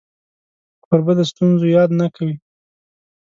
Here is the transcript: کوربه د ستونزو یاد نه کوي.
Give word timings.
کوربه 0.83 1.13
د 1.17 1.21
ستونزو 1.31 1.65
یاد 1.75 1.89
نه 1.99 2.07
کوي. 2.15 2.35